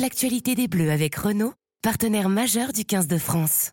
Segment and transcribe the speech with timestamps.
[0.00, 3.70] l'actualité des Bleus avec Renault, partenaire majeur du 15 de France.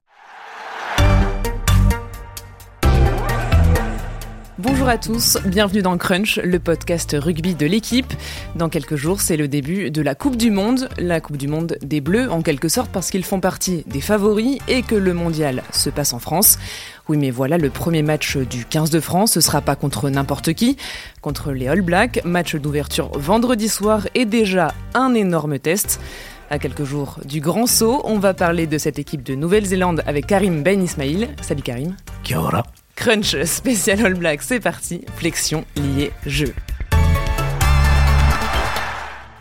[4.59, 8.13] Bonjour à tous, bienvenue dans Crunch, le podcast rugby de l'équipe.
[8.55, 11.75] Dans quelques jours, c'est le début de la Coupe du Monde, la Coupe du Monde
[11.81, 15.63] des Bleus en quelque sorte parce qu'ils font partie des favoris et que le mondial
[15.71, 16.59] se passe en France.
[17.09, 20.53] Oui mais voilà, le premier match du 15 de France, ce sera pas contre n'importe
[20.53, 20.77] qui,
[21.21, 25.99] contre les All Blacks, match d'ouverture vendredi soir et déjà un énorme test.
[26.51, 30.27] À quelques jours du grand saut, on va parler de cette équipe de Nouvelle-Zélande avec
[30.27, 31.29] Karim Ben Ismail.
[31.41, 31.95] Salut Karim.
[32.21, 32.63] Kia ora.
[33.03, 36.53] Crunch spécial All Black, c'est parti, flexion liée jeu.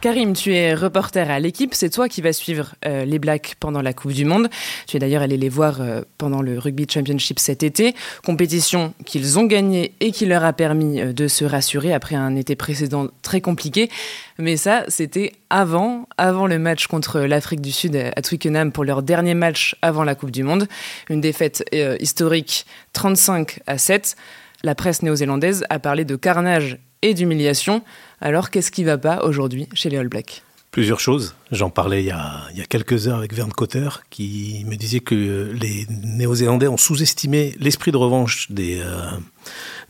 [0.03, 3.81] Karim, tu es reporter à l'équipe, c'est toi qui vas suivre euh, les Blacks pendant
[3.81, 4.49] la Coupe du Monde.
[4.89, 9.39] Tu es d'ailleurs allé les voir euh, pendant le Rugby Championship cet été, compétition qu'ils
[9.39, 13.11] ont gagnée et qui leur a permis euh, de se rassurer après un été précédent
[13.23, 13.91] très compliqué.
[14.39, 19.05] Mais ça, c'était avant, avant le match contre l'Afrique du Sud à Twickenham pour leur
[19.05, 20.67] dernier match avant la Coupe du Monde.
[21.11, 21.63] Une défaite
[22.01, 24.17] historique 35 à 7.
[24.65, 27.83] La presse néo-zélandaise a parlé de carnage et d'humiliation.
[28.21, 30.43] Alors, qu'est-ce qui va pas aujourd'hui chez les All Blacks?
[30.73, 31.35] Plusieurs choses.
[31.51, 35.87] J'en parlais il y, a, quelques heures avec Verne Cotter, qui me disait que les
[35.91, 39.11] Néo-Zélandais ont sous-estimé l'esprit de revanche des, euh,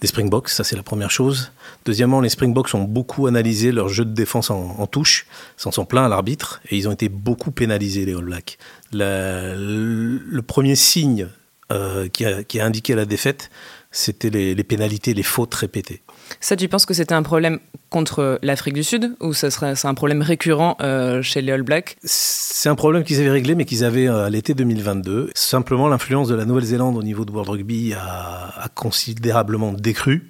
[0.01, 0.49] des Springboks.
[0.49, 1.53] Ça, c'est la première chose.
[1.85, 5.85] Deuxièmement, les Springboks ont beaucoup analysé leur jeu de défense en, en touche, s'en sont
[5.85, 8.59] pleins à l'arbitre, et ils ont été beaucoup pénalisés, les All Blacks.
[8.91, 11.29] La, le, premier signe
[11.71, 13.51] euh, qui, a, indiqué la défaite,
[13.93, 16.03] c'était les, les pénalités, les fautes répétées.
[16.41, 19.87] Ça, tu penses que c'était un problème contre l'Afrique du Sud ou ça serait c'est
[19.87, 21.97] un problème récurrent euh, chez les All Blacks?
[22.03, 25.31] C'est un problème qu'ils avaient réglé, mais qu'ils avaient euh, à l'été 2022.
[25.35, 30.29] Simplement, l'influence de la Nouvelle-Zélande au niveau de World Rugby a, a considérablement décru.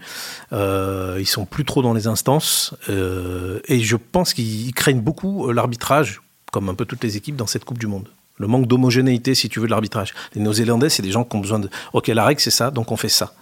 [0.52, 5.50] Euh, ils sont plus trop dans les instances euh, et je pense qu'ils craignent beaucoup
[5.52, 9.36] l'arbitrage, comme un peu toutes les équipes dans cette Coupe du Monde le manque d'homogénéité,
[9.36, 10.14] si tu veux, de l'arbitrage.
[10.34, 11.70] Les Néo-Zélandais, c'est des gens qui ont besoin de.
[11.92, 13.34] Ok, la règle, c'est ça, donc on fait ça.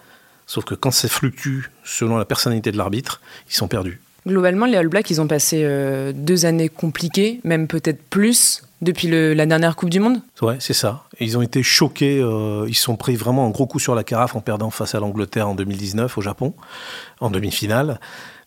[0.51, 4.01] Sauf que quand ça fluctue selon la personnalité de l'arbitre, ils sont perdus.
[4.27, 9.07] Globalement, les All Blacks, ils ont passé euh, deux années compliquées, même peut-être plus, depuis
[9.07, 11.05] le, la dernière Coupe du Monde Ouais, c'est ça.
[11.21, 14.35] Ils ont été choqués, euh, ils sont pris vraiment un gros coup sur la carafe
[14.35, 16.53] en perdant face à l'Angleterre en 2019 au Japon,
[17.21, 18.01] en demi-finale.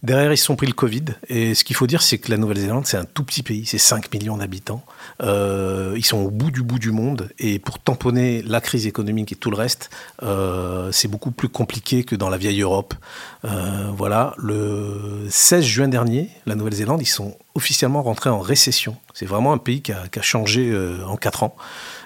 [0.04, 1.04] Derrière, ils se sont pris le Covid.
[1.28, 3.78] Et ce qu'il faut dire, c'est que la Nouvelle-Zélande, c'est un tout petit pays, c'est
[3.78, 4.84] 5 millions d'habitants.
[5.22, 7.30] Euh, ils sont au bout du bout du monde.
[7.38, 9.88] Et pour tamponner la crise économique et tout le reste,
[10.22, 12.92] euh, c'est beaucoup plus compliqué que dans la vieille Europe.
[13.46, 18.96] Euh, voilà, le 16 juin dernier, la Nouvelle-Zélande, ils sont officiellement rentrés en récession.
[19.14, 21.56] C'est vraiment un pays qui a, qui a changé euh, en 4 ans.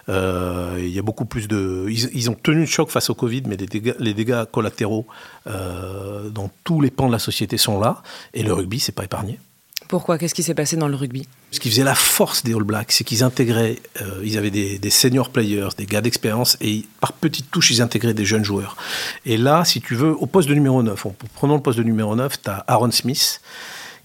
[0.08, 1.86] Euh, il y a beaucoup plus de.
[1.88, 5.06] Ils, ils, ont tenu le choc face au Covid, mais les dégâts, les dégâts collatéraux
[5.46, 8.02] euh, dans tous les pans de la société sont là.
[8.34, 9.38] Et le rugby, c'est pas épargné.
[9.86, 10.18] Pourquoi?
[10.18, 11.26] Qu'est-ce qui s'est passé dans le rugby?
[11.50, 14.78] Ce qui faisait la force des All Blacks, c'est qu'ils intégraient, euh, ils avaient des,
[14.78, 18.76] des, senior players, des gars d'expérience, et par petites touches, ils intégraient des jeunes joueurs.
[19.24, 21.84] Et là, si tu veux, au poste de numéro 9, en prenant le poste de
[21.84, 23.40] numéro 9, tu as Aaron Smith,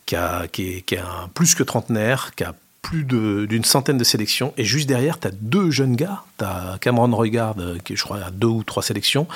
[0.05, 0.95] qui, a, est,
[1.33, 4.53] plus que trentenaire, qui a plus d'une centaine de sélections.
[4.57, 6.23] Et juste derrière, tu as deux jeunes gars.
[6.37, 9.27] Tu as Cameron Roygard, qui je crois a deux ou trois sélections.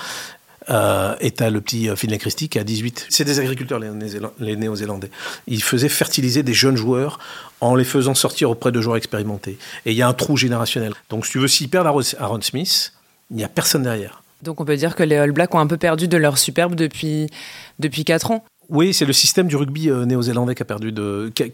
[0.69, 3.07] Euh, et tu as le petit Finlay Christie qui a 18.
[3.09, 5.09] C'est des agriculteurs, les Néo-Zélandais.
[5.47, 7.19] Ils faisaient fertiliser des jeunes joueurs
[7.61, 9.57] en les faisant sortir auprès de joueurs expérimentés.
[9.85, 10.93] Et il y a un trou générationnel.
[11.09, 12.93] Donc, si tu veux, s'ils perdent Aaron Smith,
[13.31, 14.21] il n'y a personne derrière.
[14.43, 16.75] Donc, on peut dire que les All Blacks ont un peu perdu de leur superbe
[16.75, 17.27] depuis,
[17.79, 21.31] depuis 4 ans oui, c'est le système du rugby euh, néo-zélandais qui a perdu de.
[21.33, 21.49] Qui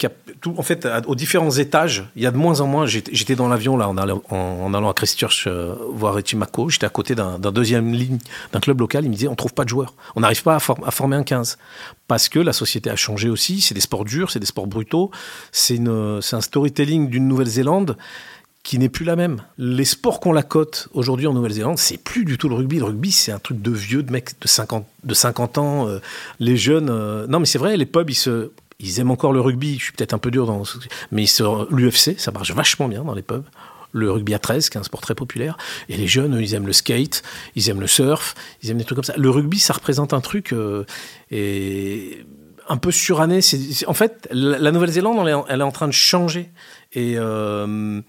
[0.48, 2.88] en fait, aux différents étages, il y a de moins en moins.
[2.88, 6.70] J'étais dans l'avion là en allant, à Christchurch euh, voir Etimako.
[6.70, 8.18] J'étais à côté d'un deuxième ligne
[8.52, 9.06] d'un club local.
[9.06, 9.94] Il me disait on trouve pas de joueurs.
[10.16, 11.60] On n'arrive pas à, à, former un 15
[12.08, 13.62] parce que la société a changé aussi.
[13.62, 15.12] C'est des sports durs, c'est des sports brutaux.
[15.52, 17.96] C'est un storytelling d'une Nouvelle-Zélande
[18.64, 19.44] qui n'est plus la même.
[19.58, 22.80] Les sports qu'on la cote aujourd'hui en Nouvelle-Zélande, c'est plus du tout le rugby.
[22.80, 25.88] Le rugby, c'est un truc de vieux, de mecs de 50, de 50 ans.
[25.88, 26.00] Euh,
[26.40, 26.90] les jeunes.
[26.90, 27.28] Euh...
[27.28, 28.10] Non, mais c'est vrai, les pubs,
[28.80, 30.64] ils aiment encore le rugby, je suis peut-être un peu dur dans.
[31.12, 31.26] Mais
[31.72, 33.44] l'UFC, ça marche vachement bien dans les pubs.
[33.92, 35.58] Le rugby à 13, qui est un sport très populaire.
[35.90, 37.22] Et les jeunes, ils aiment le skate,
[37.56, 38.34] ils aiment le surf,
[38.64, 39.14] ils aiment des trucs comme ça.
[39.18, 40.52] Le rugby, ça représente un truc.
[40.52, 40.84] Euh,
[41.30, 42.26] et
[42.70, 43.42] un peu suranné.
[43.42, 46.50] C'est, en fait, la Nouvelle-Zélande, elle, est en train de changer.
[46.94, 48.02] Et, euh,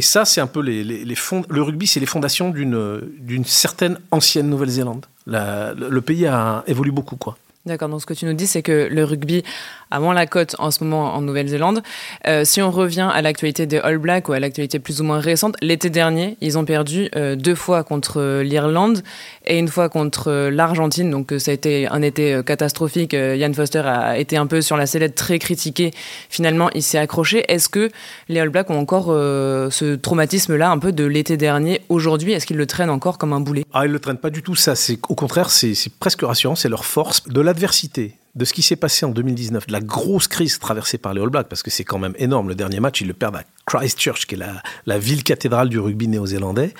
[0.00, 0.84] ça, c'est un peu les.
[0.84, 5.06] Le rugby, c'est les fondations d'une, d'une certaine ancienne Nouvelle-Zélande.
[5.26, 7.36] La, le, le pays a évolué beaucoup, quoi.
[7.66, 9.42] D'accord, donc ce que tu nous dis, c'est que le rugby
[9.90, 11.82] a moins la cote en ce moment en Nouvelle-Zélande.
[12.26, 15.20] Euh, si on revient à l'actualité des All Blacks ou à l'actualité plus ou moins
[15.20, 19.02] récente, l'été dernier, ils ont perdu euh, deux fois contre l'Irlande
[19.44, 21.10] et une fois contre l'Argentine.
[21.10, 23.12] Donc ça a été un été catastrophique.
[23.12, 25.92] Ian Foster a été un peu sur la sellette très critiqué.
[26.28, 27.44] Finalement, il s'est accroché.
[27.48, 27.90] Est-ce que
[28.28, 32.32] les All Blacks ont encore ce traumatisme-là un peu de l'été dernier aujourd'hui?
[32.32, 33.64] Est-ce qu'ils le traînent encore comme un boulet?
[33.72, 34.56] Ah, ils le traînent pas du tout.
[34.56, 36.56] Ça, c'est au contraire, c'est presque rassurant.
[36.56, 40.28] C'est leur force de l'adversité de ce qui s'est passé en 2019, de la grosse
[40.28, 42.48] crise traversée par les All Blacks, parce que c'est quand même énorme.
[42.48, 44.40] Le dernier match, ils le perdent à Christchurch, qui est
[44.84, 46.74] la, ville cathédrale du rugby néo-zélandais.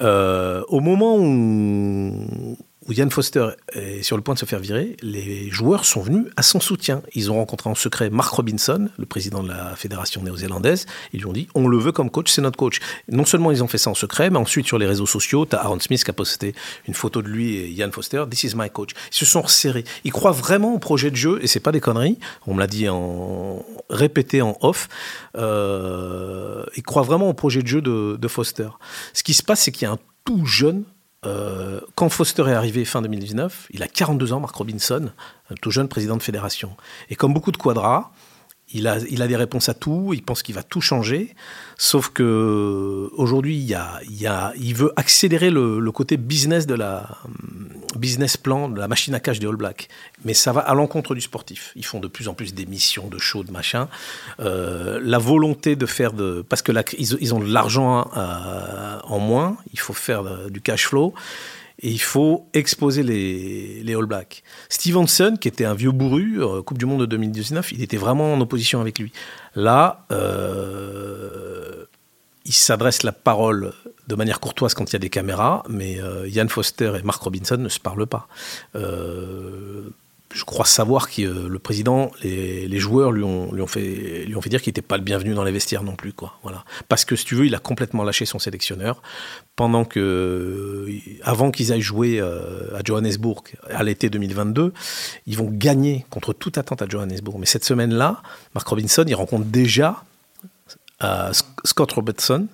[0.00, 2.56] Euh, au moment où
[2.86, 6.26] où Ian Foster est sur le point de se faire virer, les joueurs sont venus
[6.36, 7.02] à son soutien.
[7.14, 10.86] Ils ont rencontré en secret Mark Robinson, le président de la fédération néo-zélandaise.
[11.12, 12.80] Ils lui ont dit on le veut comme coach, c'est notre coach.
[13.08, 15.54] Non seulement ils ont fait ça en secret, mais ensuite sur les réseaux sociaux, tu
[15.54, 16.54] as Aaron Smith qui a posté
[16.88, 18.24] une photo de lui et Ian Foster.
[18.28, 18.90] This is my coach.
[19.12, 19.84] Ils se sont resserrés.
[20.04, 22.18] Ils croient vraiment au projet de jeu et c'est pas des conneries.
[22.46, 24.88] On me l'a dit en répété en off.
[25.36, 28.68] Euh, ils croient vraiment au projet de jeu de Foster.
[29.12, 30.84] Ce qui se passe, c'est qu'il y a un tout jeune
[31.24, 35.10] euh, quand Foster est arrivé fin 2019, il a 42 ans, Mark Robinson,
[35.50, 36.76] un tout jeune président de fédération.
[37.10, 38.10] Et comme beaucoup de quadras,
[38.74, 41.34] il a, il a des réponses à tout, il pense qu'il va tout changer,
[41.78, 43.78] sauf que aujourd'hui, il,
[44.10, 47.18] il, il veut accélérer le, côté business de la
[48.02, 49.88] business plan de la machine à cash des All Blacks.
[50.24, 51.72] Mais ça va à l'encontre du sportif.
[51.76, 53.88] Ils font de plus en plus d'émissions, de shows, de machin.
[54.40, 56.44] Euh, la volonté de faire de...
[56.46, 60.88] Parce que ils, ont de l'argent euh, en moins, il faut faire euh, du cash
[60.88, 61.14] flow
[61.80, 64.42] et il faut exposer les, les All Blacks.
[64.68, 68.40] Stevenson, qui était un vieux bourru, Coupe du Monde de 2019, il était vraiment en
[68.40, 69.12] opposition avec lui.
[69.54, 70.06] Là,
[72.44, 73.72] il s'adresse la parole
[74.08, 77.22] de manière courtoise quand il y a des caméras, mais euh, Ian Foster et Mark
[77.22, 78.28] Robinson ne se parlent pas
[80.34, 84.50] je crois savoir que euh, le président, les, joueurs lui ont, fait, lui ont fait
[84.50, 86.12] dire qu'il n'était pas le bienvenu dans les vestiaires non plus.
[86.12, 86.34] Quoi.
[86.42, 86.64] Voilà.
[86.88, 89.02] Parce que si tu veux, il a complètement lâché son sélectionneur
[89.56, 90.90] pendant que, euh,
[91.22, 94.72] avant qu'ils aillent jouer euh, à Johannesburg à l'été 2022,
[95.26, 97.36] ils vont gagner contre toute attente à Johannesburg.
[97.38, 98.22] Mais cette semaine-là,
[98.54, 100.04] Mark Robinson, il rencontre déjà
[101.64, 102.46] Scott Robertson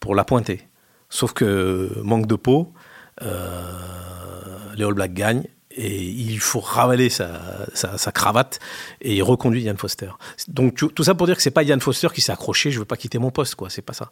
[0.00, 0.68] pour la pointer.
[1.10, 2.72] Sauf que manque de peau,
[3.20, 7.66] les All Blacks gagnent et il faut ravaler sa,
[8.12, 8.58] cravate
[9.00, 10.10] et il reconduit Yann Foster.
[10.48, 12.84] Donc tout ça pour dire que c'est pas Yann Foster qui s'est accroché, je veux
[12.84, 14.10] pas quitter mon poste, quoi, c'est pas ça.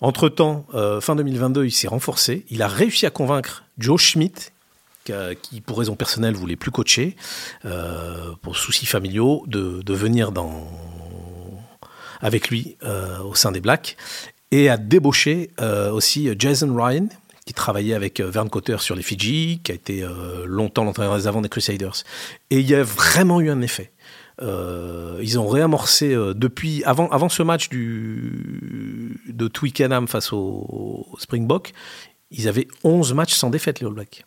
[0.00, 4.52] Entre temps, euh, fin 2022, il s'est renforcé, il a réussi à convaincre Joe Schmidt,
[5.42, 7.16] qui pour raison personnelle voulait plus coacher,
[7.64, 10.68] euh, pour soucis familiaux, de, venir dans,
[12.20, 13.96] avec lui euh, au sein des Blacks,
[14.50, 15.50] et a débauché
[15.92, 17.06] aussi Jason Ryan,
[17.50, 21.16] qui travaillait avec euh, Vern Cotter sur les Fidji, qui a été euh, longtemps l'entraîneur
[21.16, 22.04] des avant des Crusaders.
[22.50, 23.90] Et il y a vraiment eu un effet.
[24.40, 31.72] Euh, ils ont réamorcé depuis avant, avant ce match du, de Twickenham face au, Springbok,
[32.30, 34.24] ils avaient 11 matchs sans défaite, les All Blacks.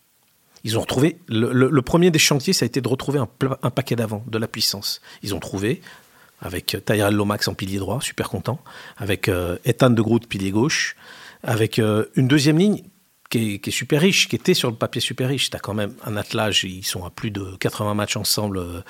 [0.66, 3.30] Ils ont retrouvé, le, premier des chantiers, ça a été de retrouver un,
[3.62, 5.01] un paquet d'avant, de la puissance.
[5.22, 5.81] Ils ont trouvé,
[6.44, 8.60] avec Tyrell Lomax en pilier droit, super content,
[8.98, 9.31] avec
[9.66, 10.95] Ethan de Groot, pilier gauche,
[11.42, 12.84] avec une deuxième ligne
[13.40, 15.50] qui est, super riche, qui était sur le papier super riche.
[15.50, 18.81] Tu as quand même un attelage, ils sont à plus de 80 matchs ensemble, euh,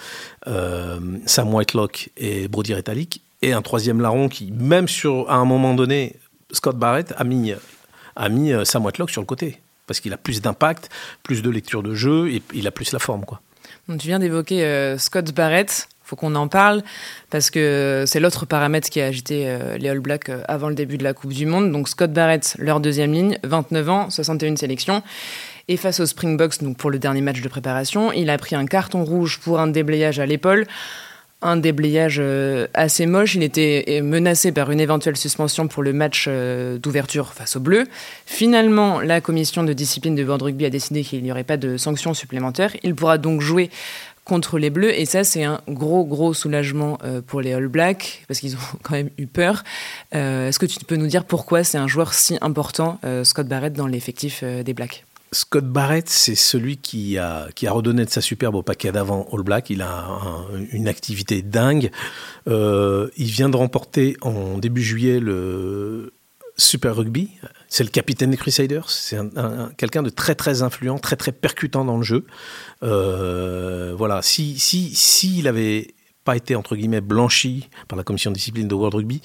[0.48, 5.46] euh, Sam Whitelock et Brody Retallick, et un troisième larron qui, même sur, à un
[5.46, 6.18] moment donné,
[6.52, 7.54] Scott Barrett a mis,
[8.16, 10.90] a mis euh, Sam Whitelock sur le côté, parce qu'il a plus d'impact,
[11.24, 13.24] plus de lecture de jeu, et il a plus la forme.
[13.26, 13.42] quoi.
[13.88, 16.84] tu viens d'évoquer Scott Barrett faut qu'on en parle
[17.30, 20.76] parce que c'est l'autre paramètre qui a agité euh, les All Blacks euh, avant le
[20.76, 21.72] début de la Coupe du Monde.
[21.72, 25.02] Donc Scott Barrett, leur deuxième ligne, 29 ans, 61 sélections.
[25.70, 28.66] Et face au Springboks, donc pour le dernier match de préparation, il a pris un
[28.66, 30.68] carton rouge pour un déblayage à l'épaule.
[31.42, 33.36] Un déblayage euh, assez moche.
[33.36, 37.86] Il était menacé par une éventuelle suspension pour le match d'ouverture face aux Bleus.
[38.26, 41.78] Finalement, la commission de discipline de World Rugby a décidé qu'il n'y aurait pas de
[41.78, 42.76] sanctions supplémentaires.
[42.84, 43.70] Il pourra donc jouer
[44.26, 44.98] contre les Bleus.
[44.98, 48.60] Et ça, c'est un gros, gros soulagement euh, pour les All Blacks, parce qu'ils ont
[48.84, 49.64] quand même eu peur.
[50.16, 53.48] Euh, est-ce que tu peux nous dire pourquoi c'est un joueur si important, euh, Scott
[53.48, 55.06] Barrett, dans l'effectif des Blacks?
[55.32, 59.28] Scott Barrett, c'est celui qui a, qui a redonné de sa superbe au paquet d'avant
[59.34, 59.72] All Black.
[59.72, 60.22] Il a
[60.72, 61.90] une activité dingue.
[62.46, 66.14] il vient de remporter en début juillet le
[66.58, 67.30] Super Rugby.
[67.68, 68.90] C'est le capitaine des Crusaders.
[68.90, 69.18] C'est
[69.78, 72.26] quelqu'un de très très influent, très très percutant dans le jeu.
[72.84, 74.22] Euh, voilà.
[74.22, 75.94] Si si s'il avait
[76.24, 79.22] pas été entre guillemets blanchi par la commission de discipline de World Rugby,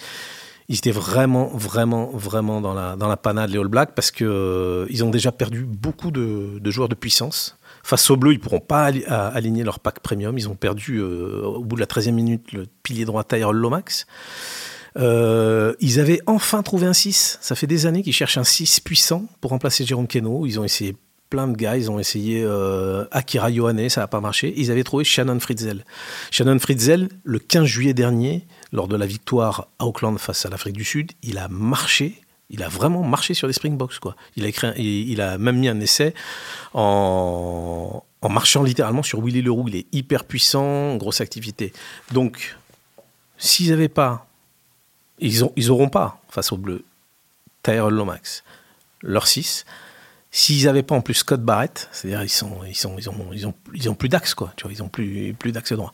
[0.69, 4.25] il était vraiment vraiment vraiment dans la dans la panade les All Blacks parce que
[4.25, 7.59] euh, ils ont déjà perdu beaucoup de, de joueurs de puissance
[7.89, 10.37] Face aux Bleus, ils pourront pas aligner leur pack premium.
[10.37, 14.07] Ils ont perdu au bout de la 13e minute le pilier droit Tyrell Lomax.
[14.99, 17.39] Ils avaient enfin trouvé un 6.
[17.41, 20.47] Ça fait des années qu'ils cherchent un 6 puissant pour remplacer Jérôme Keno.
[20.47, 20.97] Ils ont essayé
[21.29, 21.77] plein de gars.
[21.77, 24.53] Ils ont essayé euh, Akira Ioane, ça n'a pas marché.
[24.57, 25.85] Ils avaient trouvé Shannon Fritzel.
[26.31, 30.77] Shannon Fritzel, le 15 juillet dernier, lors de la victoire à Auckland face à l'Afrique
[30.77, 32.21] du Sud, il a marché.
[32.51, 33.99] Il a vraiment marché sur les Springboks.
[33.99, 34.17] Quoi.
[34.37, 36.15] Il, a écrit il, a même mis un essai
[36.73, 39.67] en, en marchant littéralement sur Willy Leroux.
[39.69, 41.75] Il est hyper puissant, grosse activité.
[42.13, 42.57] Donc,
[43.37, 44.28] s'ils n'avaient pas,
[45.21, 46.85] ils n'auront ils pas face aux Bleus,
[47.63, 48.45] Tyrell Lomax,
[49.03, 49.65] leur 6.
[50.31, 53.55] S'ils n'avaient pas en plus Scott Barrett, c'est-à-dire ils sont, ils ils ont, ils ont,
[53.73, 55.93] ils ont plus d'axe quoi, tu vois, ils ont plus, plus d'axe droit.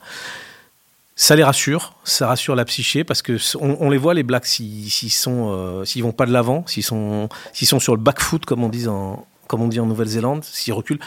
[1.17, 4.89] Ça les rassure, ça rassure la psyché parce que on, les voit les Blacks s'ils
[4.91, 8.65] sont, euh, vont pas de l'avant, s'ils sont, s'ils sont sur le back foot comme
[8.65, 10.99] on dit en, comme on dit en Nouvelle-Zélande, s'ils reculent,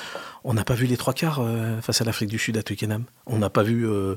[0.44, 3.04] on n'a pas vu les trois quarts euh, face à l'Afrique du Sud à Twickenham.
[3.26, 4.16] On n'a pas vu, euh,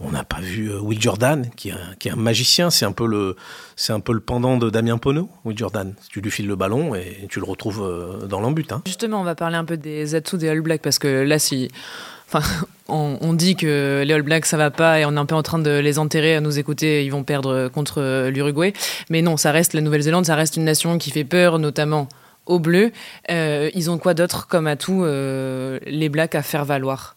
[0.00, 2.70] on n'a pas vu euh, Will Jordan, qui est un, magicien.
[2.70, 3.36] C'est un peu le,
[3.76, 5.28] c'est un peu le pendant de Damien Pono.
[5.44, 8.70] Will Jordan, tu lui files le ballon et tu le retrouves dans l'embut.
[8.72, 8.82] Hein.
[8.86, 11.70] Justement, on va parler un peu des atouts des All Blacks parce que là, si,
[12.28, 12.46] enfin,
[12.88, 15.36] on, on, dit que les All Blacks ça va pas et on est un peu
[15.36, 17.04] en train de les enterrer à nous écouter.
[17.04, 18.72] Ils vont perdre contre l'Uruguay,
[19.10, 22.08] mais non, ça reste la Nouvelle-Zélande, ça reste une nation qui fait peur, notamment
[22.46, 22.92] au bleu.
[23.30, 27.16] Euh, ils ont quoi d'autre comme atout euh, les Blacks à faire valoir?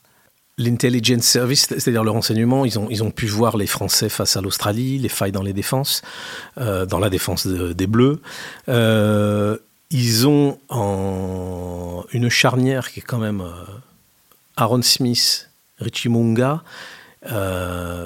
[0.57, 4.41] L'intelligence service, c'est-à-dire le renseignement, ils ont, ils ont pu voir les Français face à
[4.41, 6.01] l'Australie, les failles dans les défenses,
[6.57, 8.21] euh, dans la défense des Bleus.
[9.91, 13.43] ils ont en, une charnière qui est quand même
[14.55, 16.63] Aaron Smith, Richie Munga,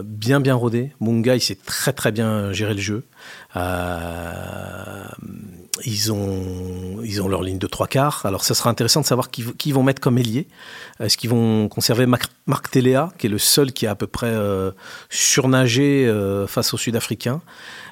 [0.04, 0.92] bien bien rodé.
[1.00, 3.04] Munga, il sait très très bien gérer le jeu.
[5.86, 8.26] Ils ont, ils ont leur ligne de trois quarts.
[8.26, 10.48] Alors, ça sera intéressant de savoir qui, qui vont mettre comme ailier.
[11.00, 14.28] Est-ce qu'ils vont conserver Marc Téléa, qui est le seul qui a à peu près
[14.28, 14.72] euh,
[15.10, 17.42] surnagé euh, face aux Sud-Africains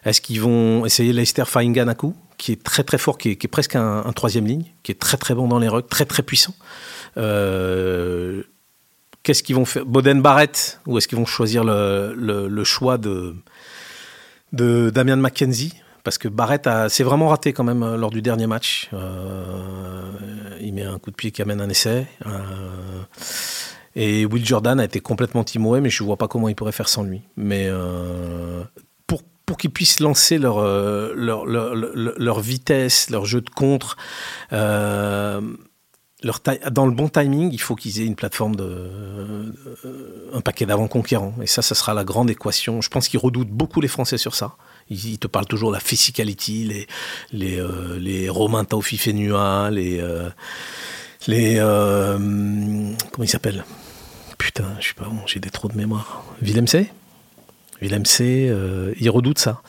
[0.06, 4.12] Est-ce qu'ils vont essayer Leicester Fainganaku, qui est très très fort, qui est, presque un,
[4.13, 6.56] troisième ligne, qui est très très bon dans les rucks, très très puissant?
[7.17, 8.44] Euh,
[9.24, 9.86] Qu'est-ce qu'ils vont faire?
[9.86, 13.36] Boden Barrett Ou est-ce qu'ils vont choisir le, le choix de,
[14.53, 15.74] de Damien McKenzie
[16.08, 18.90] parce que Barrett s'est vraiment raté quand même euh, lors du dernier match.
[18.94, 20.10] Euh,
[20.62, 22.08] il met un coup de pied qui amène un essai.
[22.26, 23.02] Euh,
[23.94, 26.72] et Will Jordan a été complètement timoré, mais je ne vois pas comment il pourrait
[26.72, 27.24] faire sans lui.
[27.36, 27.70] Mais
[29.06, 30.62] pour, pour qu'ils puissent lancer leur,
[31.14, 33.98] leur, leur, vitesse, leur jeu de contre,
[36.24, 36.40] leur
[36.72, 39.54] dans le bon timing, il faut qu'ils aient une plateforme de,
[40.32, 41.36] un paquet d'avant-conquérants.
[41.42, 42.80] Et ça, ça sera la grande équation.
[42.80, 44.56] Je pense qu'ils redoutent beaucoup les Français sur ça.
[44.89, 46.88] Il, te parle toujours de la physicality, les,
[47.32, 50.00] les, euh, les Romain Taufifenua, les.
[50.00, 50.29] Euh,
[51.27, 53.65] les euh, comment il s'appelle
[54.38, 56.24] Putain, je sais pas, j'ai des trous de mémoire.
[56.41, 56.89] Willem C?
[57.82, 58.53] Willem C,
[59.00, 59.62] il redoute ça.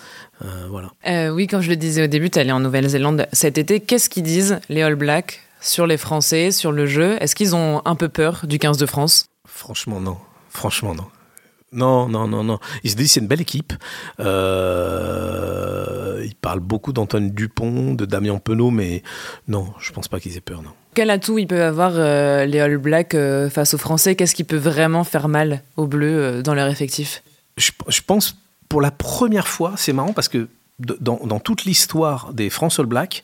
[0.68, 0.92] voilà.
[1.32, 3.80] oui, comme je le disais au début, tu allé en Nouvelle-Zélande cet été.
[3.80, 7.16] Qu'est-ce qu'ils disent, les All Blacks, sur les Français, sur le jeu?
[7.20, 9.26] Est-ce qu'ils ont un peu peur du 15 de France?
[9.46, 10.18] Franchement, non.
[10.50, 11.06] Franchement, non.
[11.72, 12.58] Non, non, non, non.
[12.82, 13.74] Ils se disent c'est une belle équipe.
[14.20, 19.02] Euh, ils parlent beaucoup d'Antoine Dupont, de Damien Penaud, mais
[19.48, 20.70] non, je pense pas qu'ils aient peur, non.
[20.94, 24.16] Quel atout ils peuvent avoir euh, les All Blacks euh, face aux Français?
[24.16, 27.22] Qu'est-ce qui peut vraiment faire mal aux Bleus dans leur effectif?
[27.56, 27.70] Je,
[28.06, 28.36] pense
[28.68, 30.48] pour la première fois, c'est marrant parce que
[30.78, 33.22] dans, dans toute l'histoire des France All Blacks,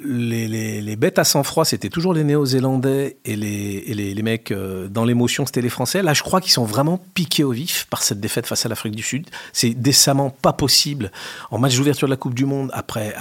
[0.00, 5.60] les, bêtes à sang-froid, c'était toujours les Néo-Zélandais et les, mecs euh, dans l'émotion, c'était
[5.60, 6.02] les Français.
[6.02, 8.96] Là, je crois qu'ils sont vraiment piqués au vif par cette défaite face à l'Afrique
[8.96, 9.28] du Sud.
[9.52, 11.12] C'est décemment pas possible.
[11.50, 13.14] En match d'ouverture de la Coupe du Monde, après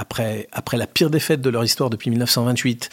[0.74, 2.90] la pire défaite de leur histoire depuis 1928,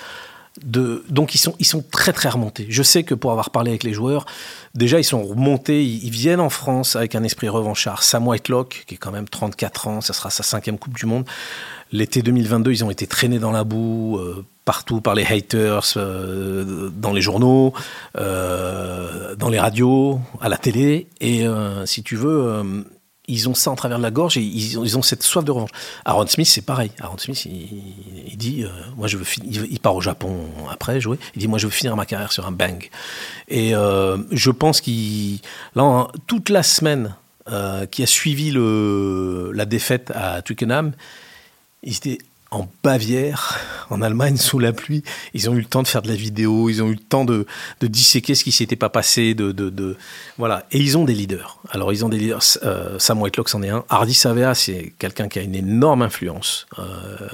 [0.64, 2.66] donc ils sont, ils sont très très remontés.
[2.68, 4.26] Je sais que pour avoir parlé avec les joueurs,
[4.74, 8.02] déjà ils sont remontés, ils, viennent en France avec un esprit revanchard.
[8.02, 11.24] Sam Whitelock, qui est quand même 34 ans, ça sera sa cinquième Coupe du Monde.
[11.92, 16.90] L'été 2022, ils ont été traînés dans la boue euh, partout par les haters, euh,
[16.94, 17.72] dans les journaux,
[18.16, 21.06] euh, dans les radios, à la télé.
[21.20, 21.44] Et
[21.86, 22.84] si tu veux,
[23.30, 25.70] ils ont ça en travers de la gorge et ils ont, cette soif de revanche.
[26.04, 26.90] Aaron Smith, c'est pareil.
[27.00, 28.64] Aaron Smith, il, dit,
[28.96, 29.64] moi je veux finir.
[29.70, 30.36] Il part au Japon
[30.70, 31.18] après jouer.
[31.34, 32.88] Il dit, moi je veux finir ma carrière sur un bang.
[33.48, 35.40] Et je pense qu'il,
[35.74, 37.14] là, toute la semaine
[37.90, 40.92] qui a suivi le, la défaite à Twickenham,
[41.82, 42.18] ils étaient
[42.50, 43.58] en Bavière,
[43.90, 45.04] en Allemagne, sous la pluie.
[45.34, 47.24] Ils ont eu le temps de faire de la vidéo, ils ont eu le temps
[47.24, 47.46] de,
[47.80, 49.96] de disséquer ce qui s'était pas passé, de,
[50.36, 50.66] voilà.
[50.72, 51.60] Et ils ont des leaders.
[51.70, 52.42] Alors ils ont des leaders.
[52.64, 53.84] Euh, Sam Whitelock c'en est un.
[53.88, 56.66] Hardy Savea, c'est quelqu'un qui a une énorme influence.
[56.78, 56.84] Euh,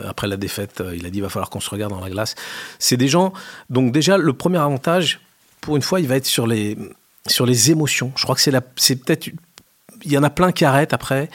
[0.07, 2.35] après la défaite, il a dit il va falloir qu'on se regarde dans la glace.
[2.79, 3.33] C'est des gens.
[3.71, 5.21] Donc déjà, le premier avantage,
[5.61, 6.77] pour une fois, il va être sur les
[7.27, 8.13] sur les émotions.
[8.17, 9.29] Je crois que c'est la, c'est peut-être,
[10.05, 11.29] il y en a plein qui arrêtent après.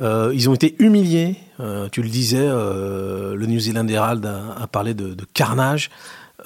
[0.00, 1.36] Euh, ils ont été humiliés.
[1.60, 5.90] Euh, tu le disais, euh, le New Zealand Herald a, parlé de, carnage.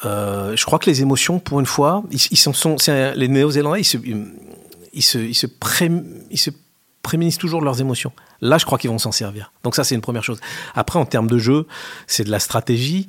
[0.05, 5.47] Euh, je crois que les émotions, pour une fois, les Néo-Zélandais, ils se,
[7.03, 8.13] prémunissent toujours de leurs émotions.
[8.41, 9.53] Là, je crois qu'ils vont s'en servir.
[9.65, 10.41] Donc ça, c'est une première chose.
[10.75, 11.67] Après, en termes de jeu,
[12.07, 13.09] c'est de la stratégie.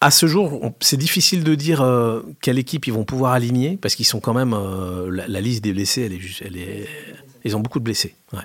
[0.00, 1.84] À ce jour, c'est difficile de dire
[2.40, 4.56] quelle équipe ils vont pouvoir aligner parce qu'ils sont quand même
[5.10, 6.08] la, liste des blessés.
[7.44, 8.14] Ils ont beaucoup de blessés.
[8.32, 8.40] Ouais.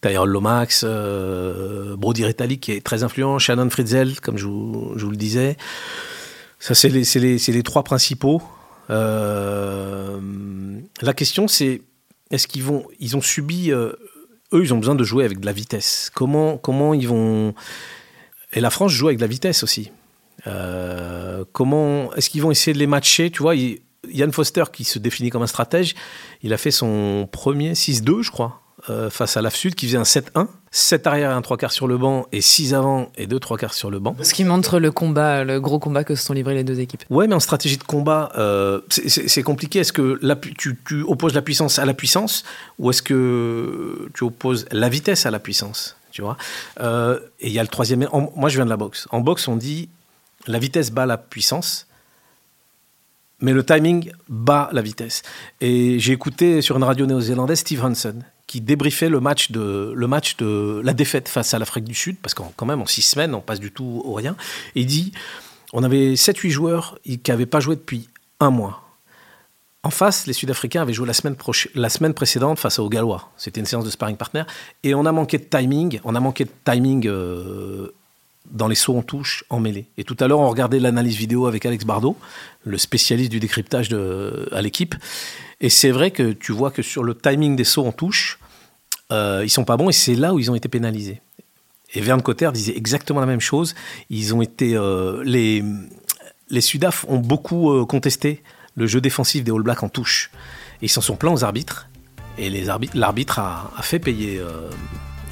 [0.00, 5.16] Tyrell Lomax, euh, Brody Retallick qui est très influent, Shannon Fritzel, comme je vous, le
[5.16, 5.56] disais.
[6.58, 8.42] Ça, c'est les, les, les trois principaux.
[8.90, 10.18] Euh,
[11.02, 11.82] la question, c'est
[12.30, 13.92] est-ce qu'ils vont, ils ont subi, euh,
[14.52, 16.10] eux, ils ont besoin de jouer avec de la vitesse.
[16.14, 17.54] Comment, comment ils vont
[18.52, 19.90] Et la France joue avec de la vitesse aussi.
[21.52, 23.54] Comment est-ce qu'ils vont essayer de les matcher Tu vois,
[24.08, 25.94] Yann Foster, qui se définit comme un stratège,
[26.42, 29.98] il a fait son premier 6-2, je crois, euh, face à l'AF Sud, qui faisait
[29.98, 30.46] un 7-1.
[30.72, 33.58] 7 arrière et un 3 quarts sur le banc, et 6 avant et 2 3
[33.58, 34.14] quarts sur le banc.
[34.22, 37.02] Ce qui montre le combat, le gros combat que se sont livrés les deux équipes.
[37.10, 39.80] Ouais, mais en stratégie de combat, euh, c'est- compliqué.
[39.80, 42.44] Est-ce que la tu, tu opposes la puissance à la puissance
[42.78, 46.36] ou est-ce que tu opposes la vitesse à la puissance tu vois?
[46.80, 48.06] Euh, Et il y a le troisième.
[48.12, 49.08] en- moi, je viens de la boxe.
[49.10, 49.88] En boxe, on dit
[50.46, 51.86] la vitesse bat la puissance,
[53.40, 55.22] mais le timing bat la vitesse.
[55.60, 60.06] Et j'ai écouté sur une radio néo-zélandaise Steve Hansen qui débriefait le match de le
[60.08, 63.02] match de la défaite face à l'Afrique du Sud parce qu'en quand même en six
[63.02, 64.34] semaines on passe du tout au rien.
[64.74, 65.12] Et il dit
[65.72, 68.08] on avait 7-8 joueurs qui n'avaient pas joué depuis
[68.40, 68.82] un mois.
[69.84, 71.36] En face, les Sud-Africains avaient joué la semaine,
[71.76, 73.30] la semaine précédente face aux Gallois.
[73.36, 74.42] C'était une séance de sparring partner.
[74.82, 76.00] Et on a manqué de timing.
[76.02, 77.94] On a manqué de timing euh,
[78.50, 79.86] dans les sauts en touche, en mêlée.
[79.96, 82.16] Et tout à l'heure, on regardait l'analyse vidéo avec Alex Bardot,
[82.64, 84.94] le spécialiste du décryptage de, à l'équipe.
[85.60, 88.38] Et c'est vrai que tu vois que sur le timing des sauts en touche,
[89.12, 89.88] euh, ils sont pas bons.
[89.90, 91.20] Et c'est là où ils ont été pénalisés.
[91.94, 93.74] Et Verne Cotter disait exactement la même chose.
[94.10, 95.64] Ils ont été euh, les
[96.50, 98.42] les Sudaf ont beaucoup euh, contesté
[98.74, 100.30] le jeu défensif des All Blacks en touche.
[100.82, 101.88] Et ils s'en sont plaints aux arbitres.
[102.38, 102.50] Et
[102.94, 104.70] l'arbitre a, a fait payer euh,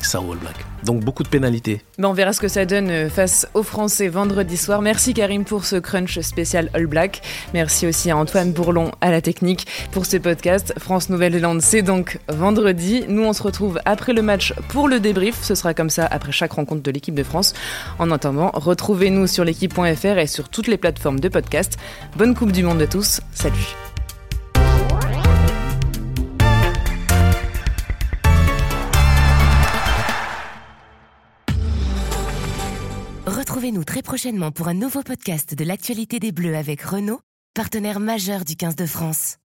[0.05, 0.65] ça All Blacks.
[0.85, 1.83] Donc beaucoup de pénalités.
[1.99, 4.83] Ben, on verra ce que ça donne euh, face aux Français vendredi soir.
[4.83, 7.23] Merci Karim pour ce crunch spécial All Black.
[7.55, 10.75] Merci aussi à Antoine Bourlon à la technique pour ce podcast.
[10.79, 13.05] France-Nouvelle-Zélande, c'est donc vendredi.
[13.09, 15.43] Nous, on se retrouve après le match pour le débrief.
[15.43, 17.55] Ce sera comme ça après chaque rencontre de l'équipe de France.
[17.99, 21.79] En attendant, retrouvez-nous sur l'équipe.fr et sur toutes les plateformes de podcast.
[22.17, 23.21] Bonne Coupe du Monde à tous.
[23.33, 23.88] Salut.
[33.69, 37.21] Retrouvez-nous très prochainement pour un nouveau podcast de l'actualité des Bleus avec Renault,
[37.53, 39.37] partenaire majeur du 15 de France.